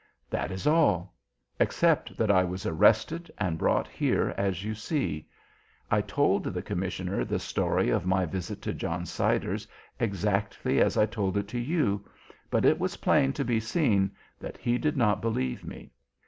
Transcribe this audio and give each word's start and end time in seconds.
That 0.31 0.49
is 0.49 0.65
all. 0.65 1.13
Except 1.59 2.17
that 2.17 2.31
I 2.31 2.43
was 2.43 2.65
arrested 2.65 3.29
and 3.37 3.59
brought 3.59 3.87
here 3.87 4.33
as 4.35 4.63
you 4.63 4.73
see. 4.73 5.27
I 5.91 6.01
told 6.01 6.43
the 6.45 6.63
commissioner 6.63 7.23
the 7.23 7.37
story 7.37 7.91
of 7.91 8.07
my 8.07 8.25
visit 8.25 8.63
to 8.63 8.73
John 8.73 9.05
Siders 9.05 9.67
exactly 9.99 10.81
as 10.81 10.97
I 10.97 11.05
told 11.05 11.37
it 11.37 11.47
to 11.49 11.59
you, 11.59 12.03
but 12.49 12.65
it 12.65 12.79
was 12.79 12.97
plain 12.97 13.31
to 13.33 13.45
be 13.45 13.59
seen 13.59 14.09
that 14.39 14.57
he 14.57 14.79
did 14.79 14.97
not 14.97 15.21
believe 15.21 15.63
me. 15.63 15.91